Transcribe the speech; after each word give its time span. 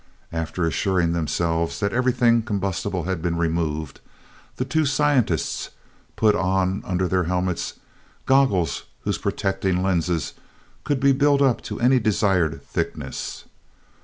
After 0.33 0.65
assuring 0.65 1.13
themselves 1.13 1.79
that 1.79 1.93
everything 1.93 2.41
combustible 2.41 3.03
had 3.03 3.21
been 3.21 3.37
removed, 3.37 3.99
the 4.55 4.65
two 4.65 4.83
scientists 4.83 5.69
put 6.15 6.33
on 6.33 6.81
under 6.87 7.07
their 7.07 7.25
helmets, 7.25 7.73
goggles 8.25 8.85
whose 9.01 9.19
protecting 9.19 9.83
lenses 9.83 10.33
could 10.85 10.99
be 10.99 11.11
built 11.11 11.43
up 11.43 11.61
to 11.65 11.79
any 11.79 11.99
desired 11.99 12.63
thickness. 12.65 13.45